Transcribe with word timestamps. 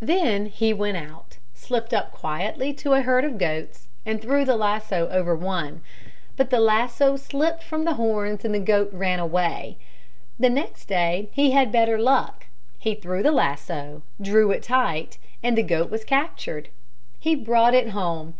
Then 0.00 0.46
he 0.46 0.72
went 0.74 0.96
out, 0.96 1.38
slipped 1.54 1.94
up 1.94 2.10
quietly 2.10 2.72
to 2.72 2.94
a 2.94 3.00
herd 3.02 3.24
of 3.24 3.38
goats 3.38 3.86
and 4.04 4.20
threw 4.20 4.44
the 4.44 4.56
lasso 4.56 5.08
over 5.08 5.36
one. 5.36 5.82
But 6.36 6.50
the 6.50 6.58
lasso 6.58 7.14
slipped 7.16 7.62
from 7.62 7.84
the 7.84 7.94
horns 7.94 8.44
and 8.44 8.52
the 8.52 8.58
goat 8.58 8.90
ran 8.92 9.20
away. 9.20 9.78
The 10.36 10.50
next 10.50 10.86
day 10.86 11.28
he 11.30 11.52
had 11.52 11.70
better 11.70 11.96
luck. 11.96 12.46
He 12.80 12.96
threw 12.96 13.22
the 13.22 13.30
lasso, 13.30 14.02
drew 14.20 14.50
it 14.50 14.64
tight 14.64 15.16
and 15.44 15.56
the 15.56 15.62
goat 15.62 15.92
was 15.92 16.02
captured. 16.02 16.70
He 17.20 17.36
brought 17.36 17.72
it 17.72 17.90
home. 17.90 18.34